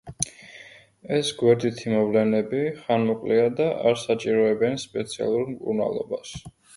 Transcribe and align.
ეს 1.17 1.27
გვერდითი 1.41 1.91
მოვლენები 1.95 2.61
ხანმოკლეა 2.87 3.43
და 3.59 3.67
არ 3.91 3.99
საჭიროებენ 4.05 4.79
სპეციალურ 4.85 5.45
მკურნალობას. 5.51 6.33